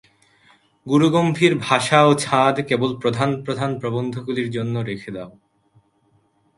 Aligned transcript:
গুরুগম্ভীর 0.85 1.53
ভাষা 1.59 1.99
ও 2.05 2.11
ছাঁদ 2.15 2.55
কেবল 2.69 2.91
প্রধান 3.01 3.29
প্রধান 3.45 3.71
প্রবন্ধগুলির 3.79 4.49
জন্য 4.51 4.75
রেখে 4.89 5.11
দাও। 5.15 5.31